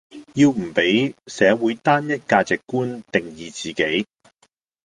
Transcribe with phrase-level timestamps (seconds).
[0.33, 4.07] 要唔比社會單一價值觀定義自己